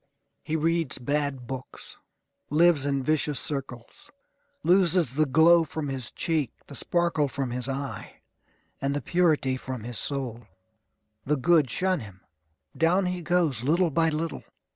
[0.41, 1.97] He reads bad books.
[2.49, 4.09] Lives in vicious circles.
[4.63, 8.21] Loses the glow from his cheek, the sparkle from his eye,
[8.81, 10.47] and the purity from his soul.
[11.27, 12.21] The good shun him.
[12.75, 14.43] Down he goes, little by little.